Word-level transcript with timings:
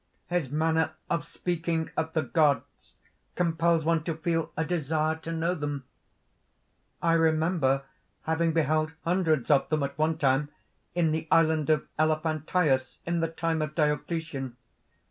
"His 0.29 0.49
manner 0.51 0.93
of 1.11 1.25
speaking 1.25 1.91
of 1.95 2.13
the 2.13 2.23
gods 2.23 2.95
compels 3.35 3.85
one 3.85 4.03
to 4.05 4.15
feel 4.15 4.51
a 4.57 4.65
desire 4.65 5.15
to 5.17 5.31
know 5.31 5.53
them. 5.53 5.83
"I 7.03 7.13
remember 7.13 7.83
having 8.23 8.51
beheld 8.51 8.93
hundreds 9.03 9.51
of 9.51 9.69
them 9.69 9.83
at 9.83 9.95
one 9.99 10.17
time, 10.17 10.49
in 10.95 11.11
the 11.11 11.27
island 11.29 11.69
of 11.69 11.87
Elephantius, 11.99 12.97
in 13.05 13.19
the 13.19 13.27
time 13.27 13.61
of 13.61 13.75
Diocletian. 13.75 14.57